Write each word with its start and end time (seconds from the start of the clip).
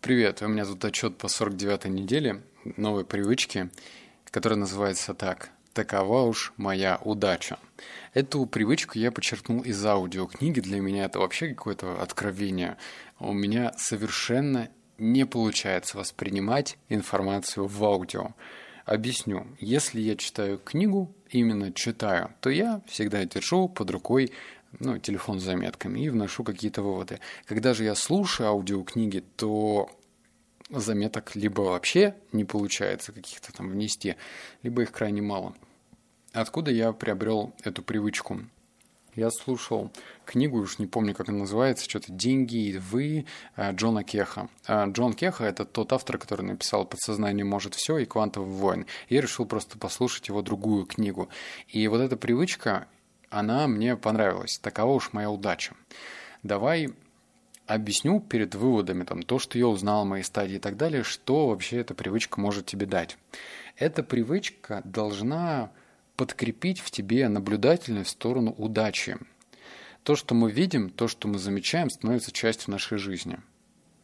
Привет, 0.00 0.42
у 0.42 0.46
меня 0.46 0.64
тут 0.64 0.84
отчет 0.84 1.18
по 1.18 1.26
49-й 1.26 1.90
неделе 1.90 2.40
новой 2.76 3.04
привычки, 3.04 3.68
которая 4.30 4.56
называется 4.56 5.12
так 5.12 5.50
«Такова 5.72 6.22
уж 6.22 6.52
моя 6.56 7.00
удача». 7.02 7.58
Эту 8.14 8.46
привычку 8.46 8.96
я 8.96 9.10
подчеркнул 9.10 9.60
из 9.62 9.84
аудиокниги. 9.84 10.60
Для 10.60 10.80
меня 10.80 11.06
это 11.06 11.18
вообще 11.18 11.48
какое-то 11.48 12.00
откровение. 12.00 12.76
У 13.18 13.32
меня 13.32 13.72
совершенно 13.76 14.68
не 14.98 15.26
получается 15.26 15.98
воспринимать 15.98 16.78
информацию 16.88 17.66
в 17.66 17.84
аудио. 17.84 18.34
Объясню. 18.84 19.48
Если 19.58 20.00
я 20.00 20.14
читаю 20.14 20.58
книгу, 20.58 21.12
именно 21.28 21.72
читаю, 21.72 22.32
то 22.40 22.50
я 22.50 22.82
всегда 22.86 23.24
держу 23.24 23.68
под 23.68 23.90
рукой 23.90 24.30
ну, 24.78 24.98
телефон 24.98 25.40
с 25.40 25.44
заметками 25.44 26.00
и 26.00 26.08
вношу 26.08 26.44
какие-то 26.44 26.82
выводы. 26.82 27.20
Когда 27.46 27.74
же 27.74 27.84
я 27.84 27.94
слушаю 27.94 28.48
аудиокниги, 28.48 29.24
то 29.36 29.90
заметок 30.70 31.34
либо 31.34 31.62
вообще 31.62 32.14
не 32.32 32.44
получается 32.44 33.12
каких-то 33.12 33.52
там 33.52 33.70
внести, 33.70 34.16
либо 34.62 34.82
их 34.82 34.92
крайне 34.92 35.22
мало. 35.22 35.54
Откуда 36.32 36.70
я 36.70 36.92
приобрел 36.92 37.54
эту 37.64 37.82
привычку? 37.82 38.40
Я 39.14 39.30
слушал 39.30 39.90
книгу, 40.26 40.58
уж 40.58 40.78
не 40.78 40.86
помню, 40.86 41.12
как 41.12 41.28
она 41.28 41.38
называется, 41.38 41.88
что-то 41.90 42.12
«Деньги 42.12 42.68
и 42.68 42.78
вы» 42.78 43.26
э, 43.56 43.72
Джона 43.72 44.04
Кеха. 44.04 44.48
Э, 44.68 44.84
Джон 44.92 45.14
Кеха– 45.14 45.44
это 45.46 45.64
тот 45.64 45.92
автор, 45.92 46.18
который 46.18 46.42
написал 46.42 46.84
«Подсознание 46.84 47.44
может 47.44 47.74
все» 47.74 47.98
и 47.98 48.04
«Квантовый 48.04 48.48
воин». 48.48 48.86
Я 49.08 49.20
решил 49.20 49.44
просто 49.44 49.76
послушать 49.76 50.28
его 50.28 50.40
другую 50.40 50.86
книгу. 50.86 51.28
И 51.66 51.88
вот 51.88 52.00
эта 52.00 52.16
привычка, 52.16 52.86
она 53.30 53.66
мне 53.66 53.96
понравилась. 53.96 54.58
Такова 54.58 54.92
уж 54.92 55.12
моя 55.12 55.30
удача. 55.30 55.74
Давай 56.42 56.90
объясню 57.66 58.20
перед 58.20 58.54
выводами 58.54 59.04
там, 59.04 59.22
то, 59.22 59.38
что 59.38 59.58
я 59.58 59.68
узнал, 59.68 60.04
мои 60.04 60.22
стадии 60.22 60.56
и 60.56 60.60
так 60.60 60.76
далее, 60.76 61.02
что 61.02 61.48
вообще 61.48 61.78
эта 61.78 61.94
привычка 61.94 62.40
может 62.40 62.66
тебе 62.66 62.86
дать. 62.86 63.18
Эта 63.76 64.02
привычка 64.02 64.82
должна 64.84 65.70
подкрепить 66.16 66.80
в 66.80 66.90
тебе 66.90 67.28
наблюдательность 67.28 68.10
в 68.10 68.12
сторону 68.12 68.54
удачи. 68.56 69.18
То, 70.02 70.16
что 70.16 70.34
мы 70.34 70.50
видим, 70.50 70.90
то, 70.90 71.06
что 71.06 71.28
мы 71.28 71.38
замечаем, 71.38 71.90
становится 71.90 72.32
частью 72.32 72.72
нашей 72.72 72.98
жизни. 72.98 73.38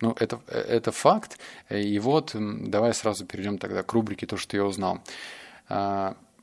Ну, 0.00 0.14
это, 0.20 0.40
это 0.48 0.92
факт. 0.92 1.38
И 1.70 1.98
вот 1.98 2.32
давай 2.34 2.92
сразу 2.92 3.24
перейдем 3.24 3.58
тогда 3.58 3.82
к 3.82 3.92
рубрике 3.92 4.26
«То, 4.26 4.36
что 4.36 4.56
я 4.56 4.64
узнал». 4.64 5.00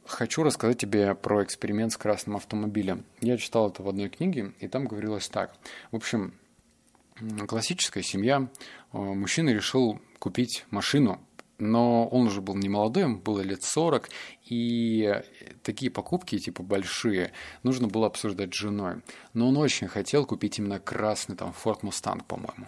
Хочу 0.06 0.44
рассказать 0.44 0.80
тебе 0.80 1.14
про 1.16 1.44
эксперимент 1.44 1.94
с 1.94 1.98
красным 1.98 2.36
автомобилем. 2.36 3.06
Я 3.22 3.38
читал 3.38 3.70
это 3.70 3.84
в 3.84 3.90
одной 3.90 4.10
книге, 4.10 4.54
и 4.60 4.68
там 4.68 4.86
говорилось 4.86 5.30
так. 5.30 5.56
В 5.92 5.96
общем, 5.96 6.34
классическая 7.48 8.02
семья. 8.02 8.50
Э, 8.94 8.98
мужчина 8.98 9.50
решил 9.52 10.02
купить 10.20 10.66
машину, 10.72 11.22
но 11.62 12.08
он 12.08 12.28
уже 12.28 12.42
был 12.42 12.56
не 12.56 12.70
молодой, 12.70 13.04
ему 13.04 13.20
было 13.20 13.42
лет 13.42 13.64
40, 13.64 14.10
и 14.50 15.22
такие 15.62 15.92
покупки, 15.92 16.40
типа 16.40 16.64
большие, 16.64 17.32
нужно 17.62 17.88
было 17.88 18.08
обсуждать 18.08 18.54
с 18.54 18.58
женой. 18.58 19.02
Но 19.34 19.50
он 19.50 19.58
очень 19.58 19.88
хотел 19.88 20.26
купить 20.26 20.58
именно 20.58 20.80
красный 20.80 21.36
там 21.36 21.54
Ford 21.64 21.82
Mustang, 21.82 22.24
по-моему. 22.26 22.68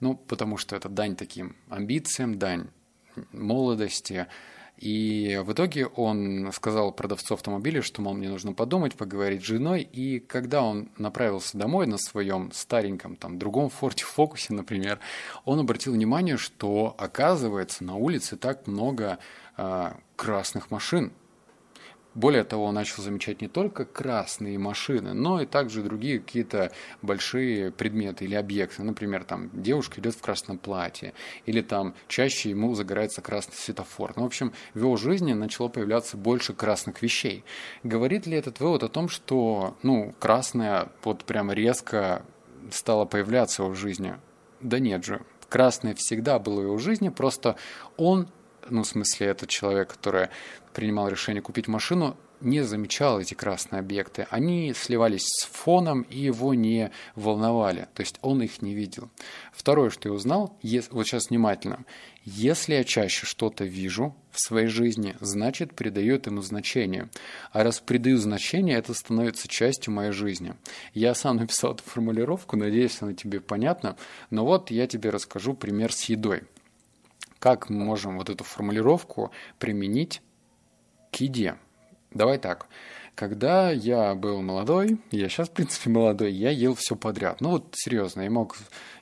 Ну, 0.00 0.14
потому 0.14 0.56
что 0.56 0.76
это 0.76 0.88
дань 0.88 1.16
таким 1.16 1.56
амбициям, 1.68 2.38
дань 2.38 2.68
молодости, 3.32 4.28
и 4.80 5.40
в 5.44 5.52
итоге 5.52 5.86
он 5.86 6.50
сказал 6.52 6.92
продавцу 6.92 7.34
автомобиля, 7.34 7.82
что, 7.82 8.00
мол, 8.00 8.14
мне 8.14 8.28
нужно 8.28 8.52
подумать, 8.52 8.94
поговорить 8.94 9.42
с 9.42 9.46
женой. 9.46 9.82
И 9.82 10.20
когда 10.20 10.62
он 10.62 10.88
направился 10.98 11.58
домой 11.58 11.88
на 11.88 11.98
своем 11.98 12.52
стареньком, 12.52 13.16
там, 13.16 13.38
другом 13.38 13.70
Форте 13.70 14.04
Фокусе, 14.04 14.54
например, 14.54 15.00
он 15.44 15.58
обратил 15.58 15.94
внимание, 15.94 16.36
что, 16.36 16.94
оказывается, 16.96 17.82
на 17.82 17.96
улице 17.96 18.36
так 18.36 18.68
много 18.68 19.18
э, 19.56 19.92
красных 20.14 20.70
машин. 20.70 21.12
Более 22.18 22.42
того, 22.42 22.64
он 22.64 22.74
начал 22.74 23.00
замечать 23.00 23.40
не 23.42 23.46
только 23.46 23.84
красные 23.84 24.58
машины, 24.58 25.12
но 25.12 25.40
и 25.40 25.46
также 25.46 25.84
другие 25.84 26.18
какие-то 26.18 26.72
большие 27.00 27.70
предметы 27.70 28.24
или 28.24 28.34
объекты. 28.34 28.82
Например, 28.82 29.22
там 29.22 29.50
девушка 29.52 30.00
идет 30.00 30.16
в 30.16 30.20
красном 30.20 30.58
платье, 30.58 31.14
или 31.46 31.60
там 31.60 31.94
чаще 32.08 32.50
ему 32.50 32.74
загорается 32.74 33.22
красный 33.22 33.54
светофор. 33.54 34.14
Ну, 34.16 34.24
в 34.24 34.26
общем, 34.26 34.52
в 34.74 34.80
его 34.80 34.96
жизни 34.96 35.32
начало 35.32 35.68
появляться 35.68 36.16
больше 36.16 36.54
красных 36.54 37.02
вещей. 37.02 37.44
Говорит 37.84 38.26
ли 38.26 38.36
этот 38.36 38.58
вывод 38.58 38.82
о 38.82 38.88
том, 38.88 39.08
что 39.08 39.76
ну, 39.84 40.12
красное 40.18 40.88
вот 41.04 41.22
прямо 41.22 41.54
резко 41.54 42.24
стало 42.72 43.04
появляться 43.04 43.62
в 43.62 43.76
жизни? 43.76 44.16
Да 44.60 44.80
нет 44.80 45.04
же. 45.04 45.22
Красное 45.48 45.94
всегда 45.94 46.40
было 46.40 46.62
в 46.62 46.64
его 46.64 46.78
жизни, 46.78 47.10
просто 47.10 47.54
он 47.96 48.26
ну, 48.70 48.82
в 48.82 48.86
смысле, 48.86 49.28
этот 49.28 49.48
человек, 49.48 49.92
который 49.92 50.28
принимал 50.78 51.08
решение 51.08 51.42
купить 51.42 51.66
машину, 51.66 52.16
не 52.40 52.60
замечал 52.60 53.18
эти 53.18 53.34
красные 53.34 53.80
объекты. 53.80 54.28
Они 54.30 54.72
сливались 54.74 55.26
с 55.26 55.44
фоном 55.44 56.02
и 56.02 56.20
его 56.20 56.54
не 56.54 56.92
волновали. 57.16 57.88
То 57.94 58.02
есть 58.02 58.20
он 58.22 58.42
их 58.42 58.62
не 58.62 58.76
видел. 58.76 59.10
Второе, 59.52 59.90
что 59.90 60.08
я 60.08 60.14
узнал, 60.14 60.56
вот 60.62 61.04
сейчас 61.04 61.30
внимательно. 61.30 61.84
Если 62.22 62.74
я 62.74 62.84
чаще 62.84 63.26
что-то 63.26 63.64
вижу 63.64 64.14
в 64.30 64.38
своей 64.40 64.68
жизни, 64.68 65.16
значит 65.18 65.74
придаю 65.74 66.14
этому 66.14 66.42
значение. 66.42 67.08
А 67.50 67.64
раз 67.64 67.80
придаю 67.80 68.16
значение, 68.18 68.76
это 68.76 68.94
становится 68.94 69.48
частью 69.48 69.92
моей 69.92 70.12
жизни. 70.12 70.54
Я 70.94 71.16
сам 71.16 71.38
написал 71.38 71.74
эту 71.74 71.82
формулировку, 71.82 72.56
надеюсь, 72.56 73.02
она 73.02 73.14
тебе 73.14 73.40
понятна. 73.40 73.96
Но 74.30 74.46
вот 74.46 74.70
я 74.70 74.86
тебе 74.86 75.10
расскажу 75.10 75.54
пример 75.54 75.92
с 75.92 76.04
едой. 76.04 76.44
Как 77.40 77.68
мы 77.68 77.84
можем 77.84 78.16
вот 78.18 78.30
эту 78.30 78.44
формулировку 78.44 79.32
применить 79.58 80.22
к 81.10 81.16
еде? 81.16 81.56
Давай 82.12 82.38
так. 82.38 82.66
Когда 83.18 83.72
я 83.72 84.14
был 84.14 84.42
молодой, 84.42 85.00
я 85.10 85.28
сейчас, 85.28 85.48
в 85.48 85.52
принципе, 85.52 85.90
молодой, 85.90 86.32
я 86.32 86.50
ел 86.50 86.76
все 86.76 86.94
подряд. 86.94 87.40
Ну 87.40 87.50
вот, 87.50 87.74
серьезно, 87.74 88.20
я 88.20 88.30
мог, 88.30 88.56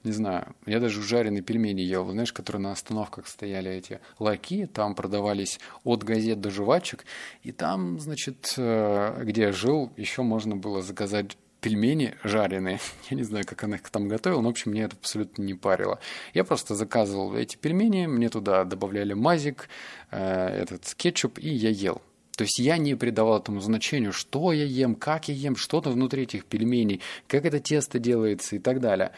не 0.05 0.13
знаю, 0.13 0.55
я 0.65 0.81
даже 0.81 1.03
жареные 1.03 1.43
пельмени 1.43 1.83
ел, 1.83 2.11
знаешь, 2.11 2.33
которые 2.33 2.63
на 2.63 2.73
остановках 2.73 3.27
стояли 3.27 3.71
эти 3.71 4.01
лаки, 4.19 4.65
там 4.65 4.95
продавались 4.95 5.61
от 5.85 6.03
газет 6.03 6.41
до 6.41 6.49
жвачек, 6.49 7.05
и 7.43 7.53
там, 7.53 8.01
значит, 8.01 8.55
э, 8.57 9.23
где 9.23 9.43
я 9.43 9.53
жил, 9.53 9.93
еще 9.99 10.23
можно 10.23 10.57
было 10.57 10.81
заказать 10.81 11.37
пельмени 11.61 12.15
жареные. 12.23 12.79
Я 13.11 13.17
не 13.17 13.23
знаю, 13.23 13.45
как 13.47 13.65
она 13.65 13.77
их 13.77 13.89
там 13.91 14.09
готовила, 14.09 14.41
но, 14.41 14.49
в 14.49 14.53
общем, 14.53 14.73
мне 14.73 14.83
это 14.83 14.97
абсолютно 14.97 15.43
не 15.43 15.55
парило. 15.55 15.99
Я 16.35 16.45
просто 16.45 16.75
заказывал 16.75 17.35
эти 17.35 17.57
пельмени, 17.57 18.07
мне 18.07 18.29
туда 18.29 18.65
добавляли 18.65 19.15
мазик, 19.15 19.69
э, 20.11 20.49
этот 20.63 20.95
кетчуп, 20.95 21.39
и 21.39 21.49
я 21.49 21.71
ел. 21.71 22.03
То 22.37 22.45
есть 22.45 22.59
я 22.59 22.77
не 22.77 22.95
придавал 22.95 23.39
этому 23.39 23.61
значению, 23.61 24.13
что 24.13 24.53
я 24.53 24.65
ем, 24.65 24.95
как 24.95 25.29
я 25.29 25.35
ем, 25.35 25.57
что-то 25.57 25.91
внутри 25.91 26.25
этих 26.25 26.45
пельменей, 26.45 27.01
как 27.29 27.47
это 27.47 27.61
тесто 27.61 27.99
делается 27.99 28.57
и 28.57 28.59
так 28.59 28.81
далее. 28.81 29.13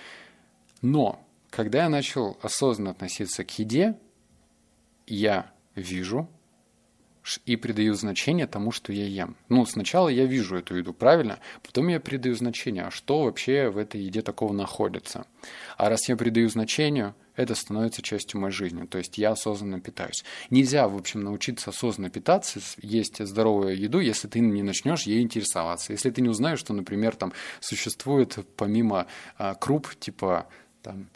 Но 0.82 1.20
когда 1.50 1.82
я 1.82 1.88
начал 1.88 2.38
осознанно 2.42 2.90
относиться 2.90 3.44
к 3.44 3.58
еде, 3.58 3.96
я 5.06 5.50
вижу, 5.74 6.28
и 7.44 7.56
придаю 7.56 7.94
значение 7.94 8.46
тому, 8.46 8.72
что 8.72 8.92
я 8.92 9.04
ем. 9.04 9.36
Ну, 9.48 9.64
сначала 9.66 10.08
я 10.08 10.24
вижу 10.24 10.56
эту 10.56 10.76
еду, 10.76 10.92
правильно? 10.92 11.38
Потом 11.62 11.88
я 11.88 12.00
придаю 12.00 12.34
значение, 12.34 12.84
а 12.84 12.90
что 12.90 13.24
вообще 13.24 13.68
в 13.68 13.78
этой 13.78 14.00
еде 14.00 14.22
такого 14.22 14.52
находится. 14.52 15.26
А 15.76 15.88
раз 15.88 16.08
я 16.08 16.16
придаю 16.16 16.48
значению, 16.48 17.14
это 17.36 17.54
становится 17.54 18.02
частью 18.02 18.40
моей 18.40 18.52
жизни. 18.52 18.84
То 18.86 18.98
есть 18.98 19.16
я 19.16 19.30
осознанно 19.30 19.80
питаюсь. 19.80 20.24
Нельзя, 20.50 20.88
в 20.88 20.96
общем, 20.96 21.22
научиться 21.22 21.70
осознанно 21.70 22.10
питаться, 22.10 22.60
есть 22.82 23.24
здоровую 23.24 23.78
еду, 23.78 24.00
если 24.00 24.26
ты 24.26 24.40
не 24.40 24.62
начнешь 24.62 25.04
ей 25.04 25.22
интересоваться. 25.22 25.92
Если 25.92 26.10
ты 26.10 26.20
не 26.20 26.28
узнаешь, 26.28 26.58
что, 26.58 26.74
например, 26.74 27.14
там 27.14 27.32
существует 27.60 28.38
помимо 28.56 29.06
а, 29.36 29.54
круп, 29.54 29.94
типа 30.00 30.48
там, 30.82 31.08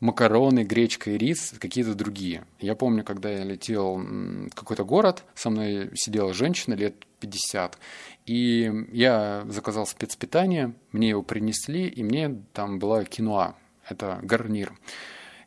макароны, 0.00 0.64
гречка 0.64 1.10
и 1.10 1.18
рис, 1.18 1.54
какие-то 1.58 1.94
другие. 1.94 2.44
Я 2.58 2.74
помню, 2.74 3.04
когда 3.04 3.30
я 3.30 3.44
летел 3.44 3.96
в 3.96 4.50
какой-то 4.50 4.84
город, 4.84 5.24
со 5.34 5.50
мной 5.50 5.90
сидела 5.94 6.32
женщина 6.32 6.74
лет 6.74 7.06
50, 7.20 7.78
и 8.26 8.86
я 8.92 9.44
заказал 9.48 9.86
спецпитание, 9.86 10.74
мне 10.92 11.10
его 11.10 11.22
принесли, 11.22 11.86
и 11.86 12.02
мне 12.02 12.42
там 12.54 12.78
была 12.78 13.04
киноа, 13.04 13.56
это 13.88 14.18
гарнир. 14.22 14.72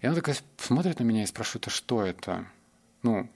И 0.01 0.05
она 0.05 0.15
такая 0.15 0.35
смотрит 0.57 0.99
на 0.99 1.03
меня 1.03 1.23
и 1.23 1.27
спрашивает, 1.27 1.67
а 1.67 1.69
что 1.69 2.03
это? 2.03 2.45
Ну, 3.01 3.29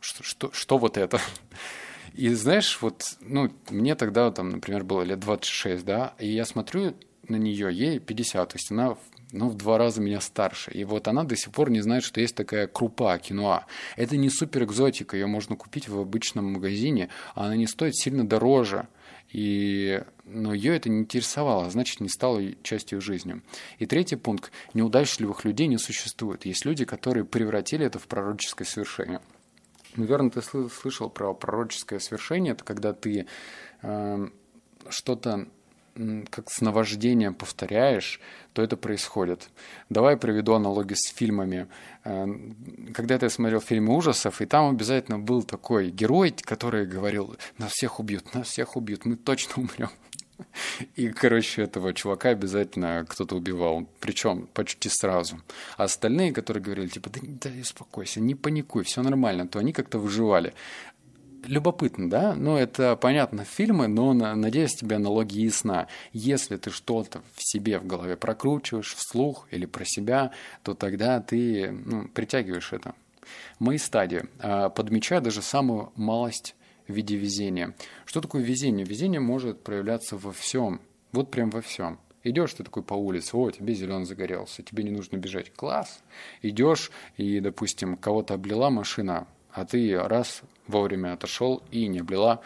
что, 0.00 0.22
что, 0.22 0.52
что 0.52 0.78
вот 0.78 0.96
это? 0.96 1.20
И 2.14 2.28
знаешь, 2.30 2.78
вот, 2.80 3.16
ну, 3.20 3.52
мне 3.68 3.94
тогда, 3.94 4.30
там, 4.30 4.48
например, 4.48 4.84
было 4.84 5.02
лет 5.02 5.18
26, 5.20 5.84
да, 5.84 6.14
и 6.18 6.28
я 6.28 6.46
смотрю 6.46 6.94
на 7.28 7.36
нее, 7.36 7.68
ей 7.70 7.98
50, 7.98 8.48
то 8.48 8.56
есть 8.56 8.70
она 8.70 8.96
ну, 9.32 9.48
в 9.48 9.54
два 9.56 9.78
раза 9.78 10.00
меня 10.00 10.20
старше. 10.20 10.70
И 10.70 10.84
вот 10.84 11.08
она 11.08 11.24
до 11.24 11.36
сих 11.36 11.52
пор 11.52 11.70
не 11.70 11.80
знает, 11.80 12.04
что 12.04 12.20
есть 12.20 12.34
такая 12.34 12.66
крупа, 12.66 13.18
киноа. 13.18 13.66
Это 13.96 14.16
не 14.16 14.30
супер 14.30 14.64
экзотика, 14.64 15.16
ее 15.16 15.26
можно 15.26 15.56
купить 15.56 15.88
в 15.88 15.98
обычном 15.98 16.52
магазине, 16.52 17.08
а 17.34 17.46
она 17.46 17.56
не 17.56 17.66
стоит 17.66 17.96
сильно 17.96 18.26
дороже. 18.26 18.88
И, 19.32 20.02
но 20.24 20.54
ее 20.54 20.76
это 20.76 20.88
не 20.88 21.00
интересовало, 21.00 21.66
а 21.66 21.70
значит, 21.70 22.00
не 22.00 22.08
стало 22.08 22.40
частью 22.62 23.00
жизни. 23.00 23.42
И 23.78 23.86
третий 23.86 24.16
пункт. 24.16 24.52
Неудачливых 24.72 25.44
людей 25.44 25.66
не 25.66 25.78
существует. 25.78 26.46
Есть 26.46 26.64
люди, 26.64 26.84
которые 26.84 27.24
превратили 27.24 27.84
это 27.84 27.98
в 27.98 28.06
пророческое 28.06 28.66
совершение. 28.66 29.20
Наверное, 29.96 30.30
ты 30.30 30.42
слышал 30.42 31.10
про 31.10 31.34
пророческое 31.34 31.98
свершение. 31.98 32.52
Это 32.52 32.64
когда 32.64 32.92
ты 32.92 33.26
э, 33.82 34.28
что-то 34.88 35.48
как 36.30 36.50
с 36.50 36.60
наваждением 36.60 37.34
повторяешь, 37.34 38.20
то 38.52 38.62
это 38.62 38.76
происходит. 38.76 39.48
Давай 39.90 40.16
приведу 40.16 40.54
аналогию 40.54 40.96
с 40.96 41.12
фильмами. 41.12 41.68
Э, 42.04 42.26
когда-то 42.94 43.26
я 43.26 43.30
смотрел 43.30 43.60
фильмы 43.60 43.94
ужасов, 43.96 44.40
и 44.40 44.46
там 44.46 44.70
обязательно 44.70 45.18
был 45.18 45.42
такой 45.42 45.90
герой, 45.90 46.34
который 46.42 46.86
говорил, 46.86 47.36
нас 47.58 47.72
всех 47.72 48.00
убьют, 48.00 48.34
нас 48.34 48.48
всех 48.48 48.76
убьют, 48.76 49.04
мы 49.04 49.16
точно 49.16 49.54
умрем. 49.62 49.90
И, 50.96 51.08
короче, 51.08 51.62
этого 51.62 51.94
чувака 51.94 52.30
обязательно 52.30 53.06
кто-то 53.08 53.36
убивал, 53.36 53.86
причем 54.00 54.48
почти 54.52 54.90
сразу. 54.90 55.40
А 55.78 55.84
остальные, 55.84 56.32
которые 56.32 56.62
говорили, 56.62 56.88
типа, 56.88 57.10
да, 57.10 57.20
да 57.22 57.50
успокойся, 57.60 58.20
не 58.20 58.34
паникуй, 58.34 58.84
все 58.84 59.02
нормально, 59.02 59.48
то 59.48 59.58
они 59.58 59.72
как-то 59.72 59.98
выживали 59.98 60.52
любопытно, 61.46 62.10
да? 62.10 62.34
Ну, 62.34 62.56
это 62.56 62.96
понятно 62.96 63.44
фильмы, 63.44 63.88
но, 63.88 64.12
надеюсь, 64.12 64.74
тебе 64.74 64.96
аналогия 64.96 65.44
ясна. 65.44 65.88
Если 66.12 66.56
ты 66.56 66.70
что-то 66.70 67.22
в 67.34 67.42
себе 67.42 67.78
в 67.78 67.86
голове 67.86 68.16
прокручиваешь 68.16 68.94
вслух 68.94 69.46
или 69.50 69.66
про 69.66 69.84
себя, 69.84 70.32
то 70.62 70.74
тогда 70.74 71.20
ты 71.20 71.70
ну, 71.70 72.08
притягиваешь 72.08 72.72
это. 72.72 72.94
Мои 73.58 73.78
стадии. 73.78 74.24
А, 74.38 74.68
подмечаю 74.68 75.22
даже 75.22 75.42
самую 75.42 75.92
малость 75.96 76.54
в 76.86 76.92
виде 76.92 77.16
везения. 77.16 77.74
Что 78.04 78.20
такое 78.20 78.42
везение? 78.42 78.86
Везение 78.86 79.20
может 79.20 79.62
проявляться 79.62 80.16
во 80.16 80.32
всем. 80.32 80.80
Вот 81.12 81.30
прям 81.30 81.50
во 81.50 81.60
всем. 81.60 81.98
Идешь 82.22 82.54
ты 82.54 82.64
такой 82.64 82.82
по 82.82 82.94
улице, 82.94 83.36
о, 83.36 83.50
тебе 83.52 83.72
зеленый 83.74 84.04
загорелся, 84.04 84.64
тебе 84.64 84.82
не 84.82 84.90
нужно 84.90 85.16
бежать. 85.16 85.52
Класс. 85.52 86.02
Идешь 86.42 86.90
и, 87.16 87.38
допустим, 87.38 87.96
кого-то 87.96 88.34
облила 88.34 88.68
машина, 88.68 89.28
а 89.52 89.64
ты 89.64 89.96
раз 89.96 90.42
вовремя 90.68 91.12
отошел 91.12 91.62
и 91.70 91.86
не 91.86 92.00
облила. 92.00 92.40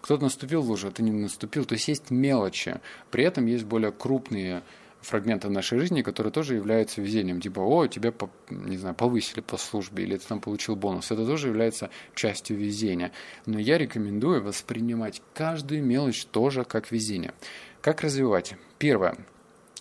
Кто-то 0.00 0.24
наступил 0.24 0.60
в 0.60 0.68
лужу, 0.68 0.88
а 0.88 0.90
ты 0.90 1.02
не 1.02 1.12
наступил. 1.12 1.64
То 1.64 1.74
есть 1.74 1.88
есть 1.88 2.10
мелочи. 2.10 2.80
При 3.10 3.24
этом 3.24 3.46
есть 3.46 3.64
более 3.64 3.90
крупные 3.90 4.62
фрагменты 5.04 5.48
нашей 5.48 5.78
жизни, 5.78 6.02
которые 6.02 6.32
тоже 6.32 6.54
являются 6.54 7.00
везением. 7.00 7.40
Типа, 7.40 7.60
о, 7.60 7.86
тебя, 7.86 8.12
не 8.50 8.76
знаю, 8.76 8.94
повысили 8.94 9.40
по 9.40 9.56
службе, 9.56 10.04
или 10.04 10.16
ты 10.16 10.26
там 10.26 10.40
получил 10.40 10.76
бонус. 10.76 11.10
Это 11.10 11.24
тоже 11.24 11.48
является 11.48 11.90
частью 12.14 12.56
везения. 12.56 13.12
Но 13.46 13.58
я 13.58 13.78
рекомендую 13.78 14.42
воспринимать 14.42 15.22
каждую 15.34 15.84
мелочь 15.84 16.24
тоже 16.26 16.64
как 16.64 16.90
везение. 16.90 17.32
Как 17.80 18.02
развивать? 18.02 18.56
Первое. 18.78 19.16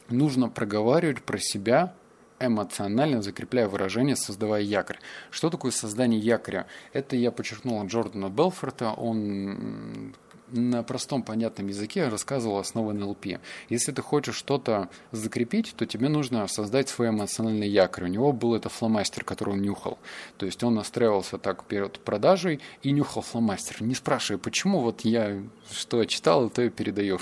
Нужно 0.10 0.50
проговаривать 0.50 1.24
про 1.24 1.38
себя 1.40 1.96
эмоционально 2.40 3.22
закрепляя 3.22 3.68
выражение, 3.68 4.16
создавая 4.16 4.62
якорь. 4.62 5.00
Что 5.32 5.50
такое 5.50 5.72
создание 5.72 6.20
якоря? 6.20 6.68
Это 6.94 7.16
я 7.16 7.32
подчеркнул 7.32 7.82
от 7.82 7.88
Джордана 7.88 8.30
Белфорта. 8.30 8.92
Он 8.92 10.14
на 10.54 10.84
простом 10.84 11.24
понятном 11.24 11.68
языке 11.68 12.08
рассказывал 12.08 12.58
основы 12.58 12.94
НЛП. 12.94 13.40
Если 13.70 13.92
ты 13.92 14.02
хочешь 14.02 14.36
что-то 14.36 14.90
закрепить, 15.12 15.74
то 15.76 15.86
тебе 15.86 16.10
нужно 16.10 16.48
создать 16.48 16.90
свой 16.90 17.10
эмоциональный 17.10 17.68
якорь. 17.68 18.06
У 18.06 18.08
него 18.08 18.32
был 18.32 18.56
это 18.56 18.70
фломастер, 18.70 19.24
который 19.24 19.56
он 19.56 19.62
нюхал. 19.62 19.98
То 20.38 20.46
есть 20.46 20.64
он 20.64 20.76
настраивался 20.76 21.38
так 21.38 21.64
перед 21.66 22.00
продажей 22.00 22.60
и 22.84 22.92
нюхал 22.92 23.24
фломастер. 23.24 23.82
Не 23.82 23.96
спрашивай, 23.96 24.40
почему, 24.40 24.80
вот 24.80 25.02
я 25.02 25.42
что 25.72 26.04
читал, 26.06 26.50
то 26.50 26.62
и 26.62 26.70
передаю 26.70 27.18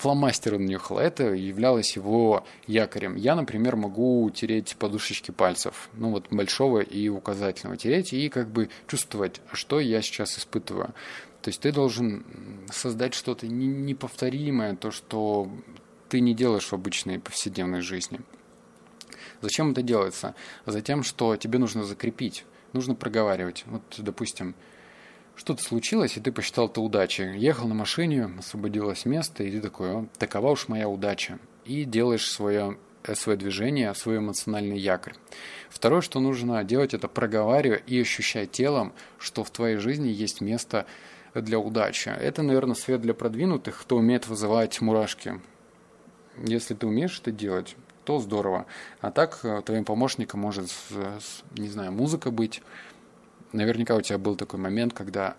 фломастер 0.00 0.54
он 0.54 0.64
нюхал. 0.64 0.98
Это 0.98 1.34
являлось 1.34 1.94
его 1.94 2.44
якорем. 2.66 3.16
Я, 3.16 3.34
например, 3.34 3.76
могу 3.76 4.30
тереть 4.30 4.76
подушечки 4.78 5.30
пальцев, 5.30 5.90
ну 5.92 6.10
вот 6.10 6.28
большого 6.30 6.80
и 6.80 7.08
указательного 7.08 7.76
тереть, 7.76 8.14
и 8.14 8.30
как 8.30 8.48
бы 8.48 8.70
чувствовать, 8.86 9.42
что 9.52 9.78
я 9.78 10.00
сейчас 10.00 10.38
испытываю. 10.38 10.94
То 11.42 11.48
есть 11.48 11.60
ты 11.60 11.70
должен 11.70 12.24
создать 12.72 13.12
что-то 13.12 13.46
неповторимое, 13.46 14.74
то, 14.74 14.90
что 14.90 15.50
ты 16.08 16.20
не 16.20 16.34
делаешь 16.34 16.68
в 16.68 16.72
обычной 16.72 17.18
повседневной 17.18 17.82
жизни. 17.82 18.20
Зачем 19.42 19.72
это 19.72 19.82
делается? 19.82 20.34
Затем, 20.64 21.02
что 21.02 21.36
тебе 21.36 21.58
нужно 21.58 21.84
закрепить, 21.84 22.46
нужно 22.72 22.94
проговаривать. 22.94 23.64
Вот, 23.66 23.82
допустим, 23.98 24.54
что-то 25.40 25.62
случилось, 25.62 26.18
и 26.18 26.20
ты 26.20 26.32
посчитал 26.32 26.68
это 26.68 26.82
удачей. 26.82 27.38
Ехал 27.38 27.66
на 27.66 27.74
машине, 27.74 28.30
освободилось 28.38 29.06
место, 29.06 29.42
и 29.42 29.50
ты 29.50 29.62
такой, 29.62 30.06
такова 30.18 30.50
уж 30.50 30.68
моя 30.68 30.86
удача. 30.86 31.38
И 31.64 31.84
делаешь 31.84 32.30
свое, 32.30 32.76
э, 33.04 33.14
свое 33.14 33.38
движение, 33.38 33.94
свой 33.94 34.18
эмоциональный 34.18 34.78
якорь. 34.78 35.14
Второе, 35.70 36.02
что 36.02 36.20
нужно 36.20 36.62
делать, 36.62 36.92
это 36.92 37.08
проговаривая 37.08 37.78
и 37.78 37.98
ощущая 37.98 38.44
телом, 38.44 38.92
что 39.18 39.42
в 39.42 39.50
твоей 39.50 39.78
жизни 39.78 40.08
есть 40.08 40.42
место 40.42 40.84
для 41.34 41.58
удачи. 41.58 42.10
Это, 42.10 42.42
наверное, 42.42 42.74
свет 42.74 43.00
для 43.00 43.14
продвинутых, 43.14 43.80
кто 43.80 43.96
умеет 43.96 44.28
вызывать 44.28 44.78
мурашки. 44.82 45.40
Если 46.36 46.74
ты 46.74 46.86
умеешь 46.86 47.18
это 47.18 47.32
делать, 47.32 47.76
то 48.04 48.18
здорово. 48.18 48.66
А 49.00 49.10
так 49.10 49.38
э, 49.44 49.62
твоим 49.64 49.86
помощником 49.86 50.40
может, 50.40 50.68
не 51.56 51.68
знаю, 51.68 51.92
музыка 51.92 52.30
быть, 52.30 52.60
наверняка 53.52 53.96
у 53.96 54.00
тебя 54.00 54.18
был 54.18 54.36
такой 54.36 54.58
момент, 54.58 54.92
когда 54.92 55.36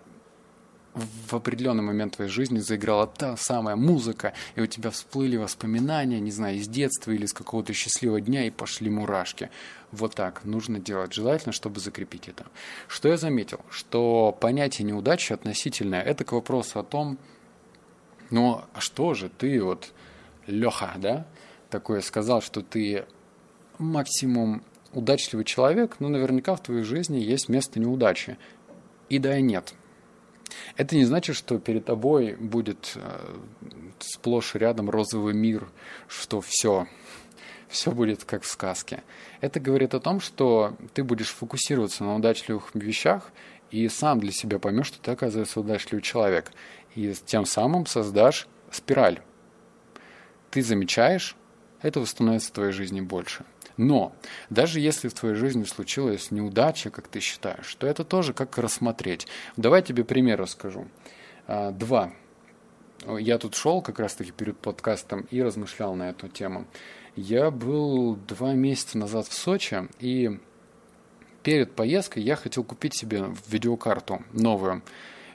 в 0.94 1.34
определенный 1.34 1.82
момент 1.82 2.16
твоей 2.16 2.30
жизни 2.30 2.58
заиграла 2.58 3.06
та 3.06 3.36
самая 3.36 3.76
музыка, 3.76 4.34
и 4.56 4.60
у 4.60 4.66
тебя 4.66 4.90
всплыли 4.90 5.36
воспоминания, 5.36 6.20
не 6.20 6.30
знаю, 6.30 6.56
из 6.56 6.68
детства 6.68 7.12
или 7.12 7.24
из 7.24 7.32
какого-то 7.32 7.72
счастливого 7.72 8.20
дня, 8.20 8.46
и 8.46 8.50
пошли 8.50 8.90
мурашки. 8.90 9.50
Вот 9.90 10.14
так 10.14 10.44
нужно 10.44 10.78
делать. 10.78 11.14
Желательно, 11.14 11.52
чтобы 11.52 11.80
закрепить 11.80 12.28
это. 12.28 12.46
Что 12.88 13.08
я 13.08 13.16
заметил? 13.16 13.60
Что 13.70 14.36
понятие 14.38 14.86
неудачи 14.86 15.32
относительное, 15.32 16.02
это 16.02 16.24
к 16.24 16.32
вопросу 16.32 16.78
о 16.78 16.84
том, 16.84 17.18
ну, 18.30 18.62
а 18.74 18.80
что 18.80 19.14
же 19.14 19.28
ты 19.30 19.62
вот, 19.62 19.92
Леха, 20.46 20.92
да, 20.96 21.26
такое 21.70 22.02
сказал, 22.02 22.42
что 22.42 22.60
ты 22.60 23.06
максимум 23.78 24.62
удачливый 24.92 25.44
человек, 25.44 25.96
но 25.98 26.08
наверняка 26.08 26.54
в 26.54 26.62
твоей 26.62 26.82
жизни 26.82 27.18
есть 27.18 27.48
место 27.48 27.80
неудачи. 27.80 28.38
И 29.08 29.18
да, 29.18 29.36
и 29.36 29.42
нет. 29.42 29.74
Это 30.76 30.96
не 30.96 31.04
значит, 31.04 31.36
что 31.36 31.58
перед 31.58 31.84
тобой 31.84 32.34
будет 32.34 32.92
э, 32.96 33.36
сплошь 33.98 34.54
рядом 34.54 34.90
розовый 34.90 35.34
мир, 35.34 35.68
что 36.08 36.40
все, 36.40 36.86
все 37.68 37.90
будет 37.90 38.24
как 38.24 38.42
в 38.42 38.46
сказке. 38.46 39.02
Это 39.40 39.60
говорит 39.60 39.94
о 39.94 40.00
том, 40.00 40.20
что 40.20 40.76
ты 40.94 41.04
будешь 41.04 41.30
фокусироваться 41.30 42.04
на 42.04 42.16
удачливых 42.16 42.74
вещах 42.74 43.32
и 43.70 43.88
сам 43.88 44.20
для 44.20 44.32
себя 44.32 44.58
поймешь, 44.58 44.86
что 44.88 45.00
ты, 45.00 45.10
оказывается, 45.10 45.60
удачливый 45.60 46.02
человек. 46.02 46.52
И 46.94 47.12
тем 47.24 47.46
самым 47.46 47.86
создашь 47.86 48.46
спираль. 48.70 49.20
Ты 50.50 50.62
замечаешь, 50.62 51.36
этого 51.80 52.04
становится 52.04 52.50
в 52.50 52.52
твоей 52.52 52.72
жизни 52.72 53.00
больше. 53.00 53.44
Но 53.76 54.12
даже 54.50 54.80
если 54.80 55.08
в 55.08 55.14
твоей 55.14 55.34
жизни 55.34 55.64
случилась 55.64 56.30
неудача, 56.30 56.90
как 56.90 57.08
ты 57.08 57.20
считаешь, 57.20 57.74
то 57.76 57.86
это 57.86 58.04
тоже 58.04 58.34
как 58.34 58.58
рассмотреть. 58.58 59.26
Давай 59.56 59.82
тебе 59.82 60.04
пример 60.04 60.40
расскажу. 60.40 60.88
А, 61.46 61.70
два. 61.70 62.12
Я 63.06 63.38
тут 63.38 63.54
шел 63.54 63.82
как 63.82 63.98
раз-таки 63.98 64.30
перед 64.30 64.56
подкастом 64.58 65.26
и 65.30 65.42
размышлял 65.42 65.94
на 65.94 66.10
эту 66.10 66.28
тему. 66.28 66.66
Я 67.16 67.50
был 67.50 68.16
два 68.16 68.54
месяца 68.54 68.96
назад 68.96 69.26
в 69.26 69.34
Сочи, 69.34 69.88
и 69.98 70.38
перед 71.42 71.72
поездкой 71.74 72.22
я 72.22 72.36
хотел 72.36 72.64
купить 72.64 72.94
себе 72.94 73.24
видеокарту 73.48 74.22
новую. 74.32 74.82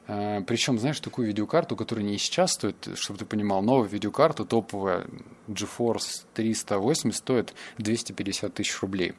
А, 0.08 0.42
Причем, 0.42 0.80
знаешь, 0.80 1.00
такую 1.00 1.28
видеокарту, 1.28 1.76
которая 1.76 2.06
не 2.06 2.18
сейчас 2.18 2.54
стоит, 2.54 2.90
чтобы 2.96 3.20
ты 3.20 3.26
понимал, 3.26 3.62
новая 3.62 3.90
видеокарта 3.90 4.46
топовая 4.46 5.06
GeForce 5.48 6.26
380 6.34 7.16
стоит 7.16 7.54
250 7.78 8.54
тысяч 8.54 8.82
рублей. 8.82 9.14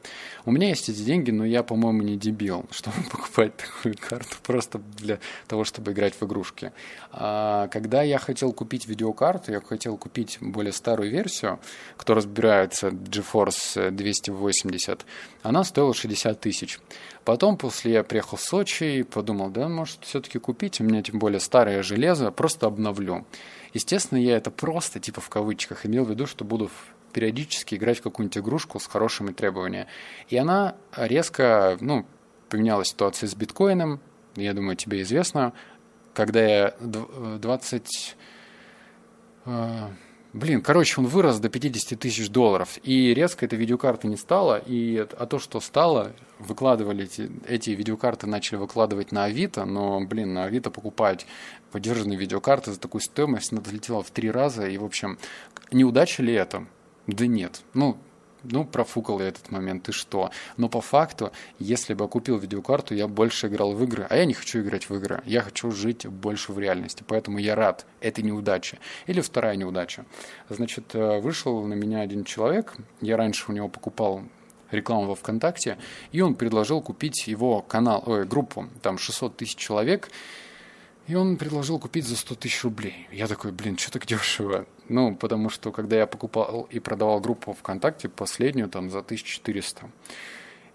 У 0.45 0.51
меня 0.51 0.69
есть 0.69 0.89
эти 0.89 1.01
деньги, 1.01 1.31
но 1.31 1.45
я, 1.45 1.61
по-моему, 1.61 2.01
не 2.01 2.17
дебил, 2.17 2.65
чтобы 2.71 2.97
покупать 3.11 3.53
такую 3.57 3.95
карту 3.97 4.35
просто 4.43 4.79
для 4.97 5.19
того, 5.47 5.63
чтобы 5.63 5.91
играть 5.91 6.15
в 6.19 6.23
игрушки. 6.23 6.71
А 7.11 7.67
когда 7.67 8.01
я 8.01 8.17
хотел 8.17 8.51
купить 8.51 8.87
видеокарту, 8.87 9.51
я 9.51 9.61
хотел 9.61 9.95
купить 9.97 10.39
более 10.41 10.73
старую 10.73 11.11
версию, 11.11 11.59
которая 11.97 12.23
разбирается 12.23 12.89
GeForce 12.89 13.91
280, 13.91 15.05
она 15.43 15.63
стоила 15.63 15.93
60 15.93 16.39
тысяч. 16.39 16.79
Потом, 17.25 17.57
после 17.57 17.93
я 17.93 18.03
приехал 18.03 18.37
в 18.37 18.41
Сочи 18.41 18.83
и 18.83 19.03
подумал, 19.03 19.49
да, 19.49 19.67
может, 19.67 19.99
все-таки 20.01 20.39
купить, 20.39 20.78
у 20.79 20.83
меня 20.83 21.01
тем 21.01 21.19
более 21.19 21.39
старое 21.39 21.83
железо, 21.83 22.31
просто 22.31 22.67
обновлю. 22.67 23.25
Естественно, 23.73 24.19
я 24.19 24.37
это 24.37 24.51
просто, 24.51 24.99
типа 24.99 25.21
в 25.21 25.29
кавычках, 25.29 25.85
имел 25.85 26.05
в 26.05 26.09
виду, 26.09 26.25
что 26.25 26.43
буду 26.45 26.69
периодически 27.13 27.75
играть 27.75 27.99
в 27.99 28.01
какую-нибудь 28.03 28.37
игрушку 28.37 28.79
с 28.79 28.87
хорошими 28.87 29.31
требованиями. 29.31 29.87
И 30.27 30.37
она 30.37 30.75
резко, 30.95 31.77
ну, 31.81 32.05
поменяла 32.49 32.85
ситуация 32.85 33.27
с 33.27 33.35
биткоином, 33.35 33.99
я 34.35 34.53
думаю, 34.53 34.75
тебе 34.75 35.01
известно, 35.01 35.53
когда 36.13 36.41
я 36.41 36.73
20 36.79 38.15
А, 39.45 39.91
блин, 40.33 40.61
короче, 40.61 40.99
он 40.99 41.07
вырос 41.07 41.39
до 41.39 41.49
50 41.49 41.99
тысяч 41.99 42.29
долларов. 42.29 42.77
И 42.83 43.13
резко 43.13 43.45
эта 43.45 43.55
видеокарта 43.55 44.07
не 44.07 44.17
стала. 44.17 44.61
И, 44.65 44.97
а 44.97 45.25
то, 45.25 45.39
что 45.39 45.59
стало, 45.59 46.13
выкладывали 46.39 47.05
эти, 47.05 47.31
эти 47.47 47.71
видеокарты, 47.71 48.27
начали 48.27 48.57
выкладывать 48.57 49.11
на 49.11 49.25
Авито. 49.25 49.65
Но, 49.65 50.01
блин, 50.01 50.33
на 50.33 50.45
Авито 50.45 50.71
покупать 50.71 51.25
поддержанные 51.71 52.17
видеокарты 52.17 52.71
за 52.71 52.79
такую 52.79 53.01
стоимость, 53.01 53.51
она 53.51 53.61
долетела 53.61 54.03
в 54.03 54.11
три 54.11 54.31
раза. 54.31 54.67
И, 54.67 54.77
в 54.77 54.85
общем, 54.85 55.17
неудача 55.71 56.23
ли 56.23 56.33
это? 56.33 56.65
Да 57.07 57.25
нет. 57.27 57.61
Ну, 57.73 57.97
ну, 58.43 58.65
профукал 58.65 59.19
я 59.19 59.27
этот 59.27 59.51
момент, 59.51 59.89
и 59.89 59.91
что? 59.91 60.31
Но 60.57 60.69
по 60.69 60.81
факту, 60.81 61.31
если 61.59 61.93
бы 61.93 62.05
я 62.05 62.09
купил 62.09 62.37
видеокарту, 62.37 62.95
я 62.95 63.07
больше 63.07 63.47
играл 63.47 63.73
в 63.73 63.83
игры. 63.83 64.07
А 64.09 64.15
я 64.15 64.25
не 64.25 64.33
хочу 64.33 64.61
играть 64.61 64.89
в 64.89 64.95
игры. 64.95 65.21
Я 65.25 65.41
хочу 65.41 65.71
жить 65.71 66.07
больше 66.07 66.51
в 66.53 66.59
реальности. 66.59 67.03
Поэтому 67.07 67.39
я 67.39 67.55
рад 67.55 67.85
этой 68.01 68.23
неудаче. 68.23 68.79
Или 69.07 69.21
вторая 69.21 69.55
неудача. 69.55 70.05
Значит, 70.49 70.95
э, 70.95 71.19
вышел 71.19 71.63
на 71.65 71.73
меня 71.73 72.01
один 72.01 72.23
человек. 72.23 72.75
Я 73.01 73.17
раньше 73.17 73.45
у 73.49 73.51
него 73.51 73.67
покупал 73.67 74.23
рекламу 74.71 75.07
во 75.07 75.15
ВКонтакте, 75.15 75.77
и 76.11 76.21
он 76.21 76.35
предложил 76.35 76.81
купить 76.81 77.27
его 77.27 77.61
канал, 77.61 78.03
ой, 78.05 78.25
группу, 78.25 78.67
там 78.81 78.97
600 78.97 79.37
тысяч 79.37 79.55
человек, 79.55 80.09
и 81.09 81.15
он 81.15 81.37
предложил 81.37 81.79
купить 81.79 82.05
за 82.05 82.15
100 82.15 82.35
тысяч 82.35 82.63
рублей. 82.63 83.07
Я 83.11 83.25
такой, 83.25 83.51
блин, 83.51 83.79
что 83.79 83.91
так 83.91 84.05
дешево? 84.05 84.67
Ну, 84.89 85.15
потому 85.15 85.49
что 85.49 85.71
когда 85.71 85.97
я 85.97 86.05
покупал 86.05 86.67
и 86.69 86.79
продавал 86.79 87.19
группу 87.19 87.51
ВКонтакте, 87.53 88.09
последнюю 88.09 88.69
там 88.69 88.91
за 88.91 88.99
1400, 88.99 89.89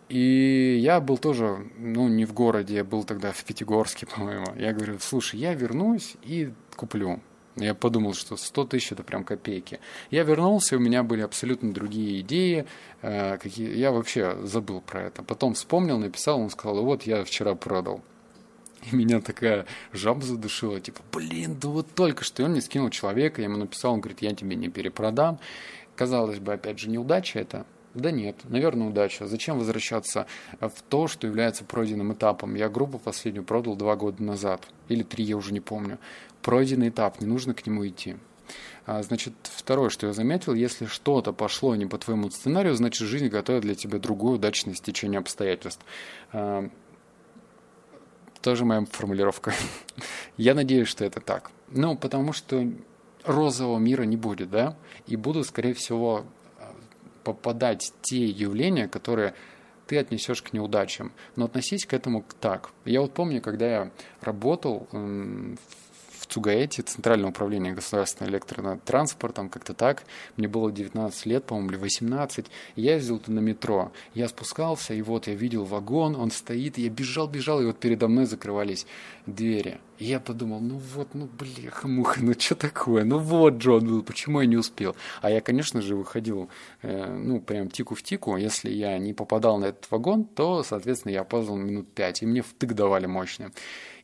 и 0.08 0.80
я 0.82 1.00
был 1.00 1.18
тоже, 1.18 1.70
ну, 1.78 2.08
не 2.08 2.24
в 2.24 2.34
городе, 2.34 2.74
я 2.74 2.84
был 2.84 3.04
тогда 3.04 3.30
в 3.30 3.44
Пятигорске, 3.44 4.06
по-моему. 4.14 4.46
Я 4.56 4.72
говорю, 4.72 4.98
слушай, 5.00 5.38
я 5.38 5.54
вернусь 5.54 6.16
и 6.24 6.52
куплю. 6.74 7.20
Я 7.54 7.76
подумал, 7.76 8.14
что 8.14 8.36
100 8.36 8.64
тысяч 8.64 8.90
это 8.90 9.04
прям 9.04 9.22
копейки. 9.22 9.78
Я 10.10 10.24
вернулся, 10.24 10.76
у 10.76 10.80
меня 10.80 11.04
были 11.04 11.20
абсолютно 11.20 11.72
другие 11.72 12.22
идеи. 12.22 12.66
Э, 13.02 13.38
какие... 13.38 13.76
Я 13.76 13.92
вообще 13.92 14.36
забыл 14.42 14.80
про 14.80 15.02
это. 15.02 15.22
Потом 15.22 15.54
вспомнил, 15.54 15.96
написал, 15.98 16.40
он 16.40 16.50
сказал, 16.50 16.84
вот 16.84 17.04
я 17.04 17.22
вчера 17.22 17.54
продал. 17.54 18.02
И 18.90 18.96
меня 18.96 19.20
такая 19.20 19.66
жаба 19.92 20.22
задушила, 20.22 20.80
типа, 20.80 21.00
блин, 21.12 21.56
да 21.60 21.68
вот 21.68 21.88
только 21.94 22.24
что. 22.24 22.42
И 22.42 22.44
он 22.44 22.52
мне 22.52 22.60
скинул 22.60 22.90
человека, 22.90 23.40
я 23.40 23.48
ему 23.48 23.56
написал, 23.56 23.94
он 23.94 24.00
говорит, 24.00 24.22
я 24.22 24.34
тебе 24.34 24.56
не 24.56 24.68
перепродам. 24.68 25.38
Казалось 25.96 26.38
бы, 26.38 26.52
опять 26.52 26.78
же, 26.78 26.88
неудача 26.88 27.38
это. 27.38 27.66
Да 27.94 28.10
нет, 28.10 28.36
наверное, 28.44 28.88
удача. 28.88 29.26
Зачем 29.26 29.58
возвращаться 29.58 30.26
в 30.60 30.82
то, 30.88 31.06
что 31.06 31.28
является 31.28 31.64
пройденным 31.64 32.12
этапом? 32.12 32.56
Я 32.56 32.68
группу 32.68 32.98
последнюю 32.98 33.44
продал 33.44 33.76
два 33.76 33.94
года 33.94 34.20
назад. 34.20 34.66
Или 34.88 35.04
три, 35.04 35.24
я 35.24 35.36
уже 35.36 35.52
не 35.52 35.60
помню. 35.60 35.98
Пройденный 36.42 36.88
этап, 36.88 37.20
не 37.20 37.26
нужно 37.26 37.54
к 37.54 37.64
нему 37.66 37.86
идти. 37.86 38.16
А, 38.86 39.02
значит, 39.02 39.32
второе, 39.42 39.90
что 39.90 40.08
я 40.08 40.12
заметил, 40.12 40.54
если 40.54 40.86
что-то 40.86 41.32
пошло 41.32 41.74
не 41.76 41.86
по 41.86 41.96
твоему 41.96 42.30
сценарию, 42.30 42.74
значит, 42.74 43.06
жизнь 43.06 43.28
готовит 43.28 43.62
для 43.62 43.74
тебя 43.74 43.98
другое 43.98 44.34
удачное 44.34 44.74
стечение 44.74 45.20
обстоятельств. 45.20 45.84
Тоже 48.44 48.66
моя 48.66 48.84
формулировка. 48.84 49.54
Я 50.36 50.54
надеюсь, 50.54 50.88
что 50.88 51.06
это 51.06 51.22
так. 51.22 51.50
Ну, 51.70 51.96
потому 51.96 52.34
что 52.34 52.70
розового 53.24 53.78
мира 53.78 54.02
не 54.02 54.18
будет, 54.18 54.50
да? 54.50 54.76
И 55.06 55.16
будут, 55.16 55.46
скорее 55.46 55.72
всего, 55.72 56.26
попадать 57.22 57.94
те 58.02 58.26
явления, 58.26 58.86
которые 58.86 59.32
ты 59.86 59.96
отнесешь 59.96 60.42
к 60.42 60.52
неудачам. 60.52 61.12
Но 61.36 61.46
относись 61.46 61.86
к 61.86 61.94
этому 61.94 62.22
так. 62.38 62.70
Я 62.84 63.00
вот 63.00 63.14
помню, 63.14 63.40
когда 63.40 63.66
я 63.66 63.90
работал 64.20 64.88
в 64.92 65.56
в 66.24 66.32
Цугаэте, 66.32 66.82
Центральное 66.82 67.28
управление 67.28 67.74
государственным 67.74 68.32
электротранспортом, 68.32 69.50
как-то 69.50 69.74
так. 69.74 70.04
Мне 70.36 70.48
было 70.48 70.72
19 70.72 71.26
лет, 71.26 71.44
по-моему, 71.44 71.70
или 71.70 71.76
18. 71.76 72.46
И 72.76 72.82
я 72.82 72.94
ездил 72.94 73.20
на 73.26 73.40
метро. 73.40 73.92
Я 74.14 74.28
спускался, 74.28 74.94
и 74.94 75.02
вот 75.02 75.26
я 75.26 75.34
видел 75.34 75.64
вагон, 75.64 76.16
он 76.16 76.30
стоит, 76.30 76.78
я 76.78 76.88
бежал, 76.88 77.28
бежал, 77.28 77.60
и 77.60 77.66
вот 77.66 77.78
передо 77.78 78.08
мной 78.08 78.24
закрывались 78.24 78.86
двери. 79.26 79.78
Я 79.98 80.18
подумал, 80.18 80.60
ну 80.60 80.78
вот, 80.78 81.14
ну 81.14 81.26
бляха 81.26 81.86
муха, 81.86 82.20
ну 82.20 82.32
что 82.32 82.56
такое? 82.56 83.04
Ну 83.04 83.18
вот 83.18 83.54
Джон 83.54 83.86
был, 83.86 84.02
почему 84.02 84.40
я 84.40 84.46
не 84.46 84.56
успел? 84.56 84.96
А 85.22 85.30
я, 85.30 85.40
конечно 85.40 85.80
же, 85.82 85.94
выходил, 85.94 86.48
э, 86.82 87.14
ну 87.14 87.40
прям 87.40 87.70
тику 87.70 87.94
в 87.94 88.02
тику. 88.02 88.36
Если 88.36 88.70
я 88.70 88.98
не 88.98 89.14
попадал 89.14 89.58
на 89.58 89.66
этот 89.66 89.88
вагон, 89.90 90.24
то, 90.24 90.64
соответственно, 90.64 91.12
я 91.12 91.20
опоздал 91.20 91.56
минут 91.56 91.92
пять, 91.94 92.22
и 92.22 92.26
мне 92.26 92.42
втык 92.42 92.74
давали 92.74 93.06
мощно. 93.06 93.52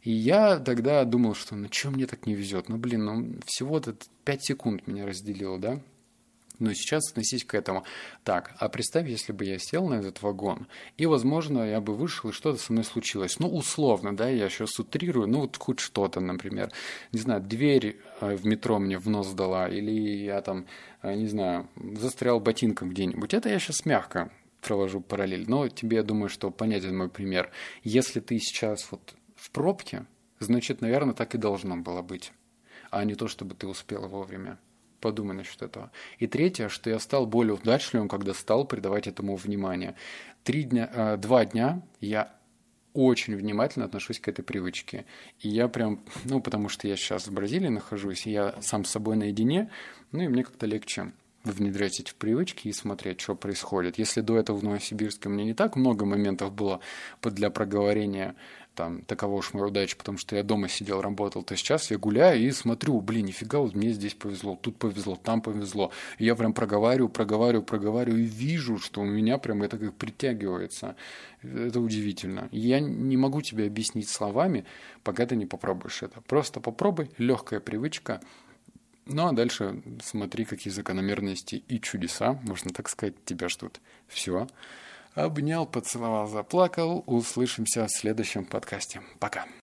И 0.02 0.12
я 0.12 0.59
тогда 0.59 1.04
думал, 1.04 1.35
что 1.35 1.56
ну 1.56 1.68
что 1.70 1.90
мне 1.90 2.06
так 2.06 2.26
не 2.26 2.35
везет? 2.35 2.68
Ну 2.68 2.76
блин, 2.76 3.04
ну 3.04 3.35
всего-то 3.44 3.97
5 4.25 4.44
секунд 4.44 4.87
меня 4.87 5.06
разделило, 5.06 5.59
да? 5.59 5.80
Но 6.60 6.72
сейчас 6.74 7.10
относись 7.10 7.44
к 7.44 7.54
этому. 7.54 7.84
Так, 8.22 8.54
а 8.58 8.68
представь, 8.68 9.08
если 9.08 9.32
бы 9.32 9.44
я 9.44 9.58
сел 9.58 9.88
на 9.88 9.94
этот 9.94 10.22
вагон, 10.22 10.68
и, 10.98 11.06
возможно, 11.06 11.62
я 11.68 11.80
бы 11.80 11.94
вышел, 11.94 12.30
и 12.30 12.32
что-то 12.32 12.58
со 12.58 12.72
мной 12.72 12.84
случилось. 12.84 13.40
Ну, 13.40 13.48
условно, 13.48 14.14
да, 14.16 14.28
я 14.28 14.48
сейчас 14.48 14.78
утрирую, 14.78 15.26
ну, 15.26 15.40
вот 15.40 15.56
хоть 15.56 15.80
что-то, 15.80 16.20
например. 16.20 16.70
Не 17.12 17.20
знаю, 17.20 17.40
дверь 17.40 17.96
э, 18.20 18.36
в 18.36 18.46
метро 18.46 18.78
мне 18.78 18.98
в 18.98 19.08
нос 19.08 19.32
дала, 19.32 19.68
или 19.68 19.90
я 19.90 20.42
там, 20.42 20.66
э, 21.02 21.14
не 21.14 21.26
знаю, 21.26 21.66
застрял 21.96 22.38
ботинком 22.40 22.90
где-нибудь. 22.90 23.34
Это 23.34 23.48
я 23.48 23.58
сейчас 23.58 23.86
мягко 23.86 24.30
провожу 24.60 25.00
параллель. 25.00 25.48
Но 25.48 25.68
тебе, 25.68 25.98
я 25.98 26.02
думаю, 26.02 26.28
что 26.28 26.50
понятен 26.50 26.96
мой 26.96 27.08
пример. 27.08 27.50
Если 27.82 28.20
ты 28.20 28.38
сейчас 28.38 28.90
вот 28.90 29.14
в 29.34 29.50
пробке, 29.50 30.04
значит, 30.38 30.80
наверное, 30.82 31.14
так 31.14 31.34
и 31.34 31.38
должно 31.38 31.76
было 31.76 32.02
быть, 32.02 32.32
а 32.90 33.04
не 33.04 33.14
то, 33.14 33.28
чтобы 33.28 33.54
ты 33.54 33.66
успела 33.66 34.06
вовремя. 34.06 34.58
Подумай 35.00 35.35
насчет 35.35 35.62
этого. 35.62 35.90
И 36.19 36.26
третье, 36.26 36.69
что 36.69 36.90
я 36.90 36.99
стал 36.99 37.26
более 37.26 37.54
удачливым, 37.54 38.09
когда 38.09 38.35
стал 38.35 38.66
придавать 38.66 39.07
этому 39.07 39.37
внимание. 39.37 39.95
Три 40.45 40.64
дня, 40.64 40.90
э, 40.92 41.16
два 41.16 41.45
дня 41.45 41.83
я 42.00 42.33
очень 42.92 43.37
внимательно 43.37 43.85
отношусь 43.85 44.21
к 44.21 44.28
этой 44.28 44.42
привычке. 44.42 45.04
И 45.40 45.49
я 45.49 45.69
прям, 45.69 46.00
ну, 46.25 46.40
потому 46.40 46.69
что 46.69 46.88
я 46.88 46.97
сейчас 46.97 47.28
в 47.28 47.33
Бразилии 47.33 47.69
нахожусь, 47.69 48.26
и 48.26 48.33
я 48.33 48.54
сам 48.61 48.85
с 48.85 48.90
собой 48.90 49.16
наедине, 49.16 49.71
ну, 50.12 50.23
и 50.23 50.28
мне 50.28 50.45
как-то 50.45 50.66
легче 50.66 51.12
внедрять 51.44 52.00
эти 52.00 52.12
привычки 52.12 52.68
и 52.68 52.73
смотреть, 52.73 53.20
что 53.20 53.35
происходит. 53.35 53.99
Если 53.99 54.20
до 54.20 54.37
этого 54.37 54.59
в 54.59 54.64
Новосибирске 54.64 55.28
мне 55.28 55.44
не 55.44 55.54
так 55.54 55.76
много 55.76 56.04
моментов 56.04 56.52
было 56.52 56.80
для 57.23 57.50
проговорения 57.50 58.35
там, 58.75 59.02
такова 59.02 59.35
уж 59.35 59.52
моя 59.52 59.66
удача, 59.66 59.97
потому 59.97 60.16
что 60.16 60.37
я 60.37 60.42
дома 60.42 60.68
сидел, 60.68 61.00
работал, 61.00 61.42
то 61.42 61.56
сейчас 61.56 61.90
я 61.90 61.99
гуляю 61.99 62.40
и 62.40 62.50
смотрю, 62.50 63.00
блин, 63.00 63.26
нифига, 63.26 63.59
вот 63.59 63.75
мне 63.75 63.90
здесь 63.90 64.14
повезло, 64.14 64.59
тут 64.61 64.76
повезло, 64.76 65.16
там 65.23 65.42
повезло. 65.42 65.90
И 66.18 66.25
я 66.25 66.35
прям 66.35 66.52
проговариваю, 66.52 67.09
проговариваю, 67.09 67.64
проговариваю 67.64 68.23
и 68.23 68.26
вижу, 68.26 68.78
что 68.78 69.00
у 69.00 69.04
меня 69.04 69.38
прям 69.38 69.62
это 69.62 69.76
как 69.76 69.94
притягивается. 69.94 70.97
Это 71.42 71.80
удивительно. 71.80 72.49
Я 72.52 72.80
не 72.80 73.16
могу 73.16 73.42
тебе 73.42 73.66
объяснить 73.66 74.09
словами, 74.09 74.64
пока 75.02 75.26
ты 75.26 75.37
не 75.37 75.47
попробуешь 75.47 76.02
это. 76.02 76.20
Просто 76.23 76.61
попробуй, 76.61 77.11
легкая 77.18 77.61
привычка, 77.61 78.20
ну 79.12 79.26
а 79.28 79.32
дальше 79.32 79.82
смотри, 80.02 80.44
какие 80.44 80.72
закономерности 80.72 81.56
и 81.56 81.80
чудеса, 81.80 82.38
можно 82.42 82.72
так 82.72 82.88
сказать, 82.88 83.14
тебя 83.24 83.48
ждут. 83.48 83.80
Все. 84.08 84.46
Обнял, 85.14 85.66
поцеловал, 85.66 86.28
заплакал. 86.28 87.02
Услышимся 87.06 87.86
в 87.86 87.90
следующем 87.90 88.44
подкасте. 88.44 89.02
Пока. 89.18 89.46